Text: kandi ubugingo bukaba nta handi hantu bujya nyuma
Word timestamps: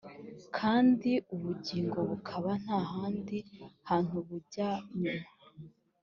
kandi 0.57 1.11
ubugingo 1.33 1.99
bukaba 2.09 2.51
nta 2.63 2.79
handi 2.91 3.37
hantu 3.89 4.15
bujya 4.27 4.69
nyuma 5.01 5.27